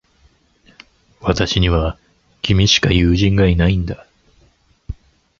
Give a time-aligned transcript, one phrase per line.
[1.21, 1.95] 私には、
[2.41, 4.07] 君しか友人がいないんだ。